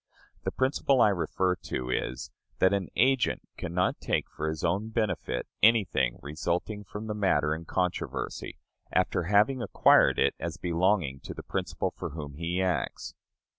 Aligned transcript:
The 0.45 0.51
principle 0.51 0.99
I 0.99 1.09
refer 1.09 1.53
to 1.57 1.91
is, 1.91 2.31
that 2.57 2.73
an 2.73 2.87
agent 2.95 3.47
can 3.55 3.71
not 3.71 3.99
take 4.01 4.27
for 4.31 4.49
his 4.49 4.63
own 4.63 4.89
benefit 4.89 5.45
anything 5.61 6.17
resulting 6.23 6.83
from 6.83 7.05
the 7.05 7.13
matter 7.13 7.53
in 7.53 7.65
controversy, 7.65 8.57
after 8.91 9.25
having 9.25 9.61
acquired 9.61 10.17
it 10.17 10.33
as 10.39 10.57
belonging 10.57 11.19
to 11.19 11.35
the 11.35 11.43
principal 11.43 11.91
for 11.91 12.09
whom 12.15 12.33
he 12.33 12.63
acts. 12.63 13.13